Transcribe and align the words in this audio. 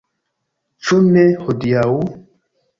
Ĉu 0.87 0.99
ne 1.09 1.27
hodiaŭ? 1.45 1.87